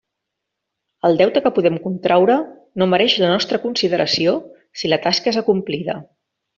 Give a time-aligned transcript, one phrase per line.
[1.09, 2.39] El deute que podem contraure
[2.83, 4.37] no mereix la nostra consideració
[4.81, 6.03] si la tasca és acomplida.